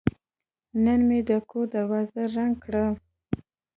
نن 0.83 0.99
مې 1.07 1.19
د 1.29 1.31
کور 1.49 1.65
دروازه 1.75 2.21
رنګ 2.35 2.53
کړه. 2.63 2.85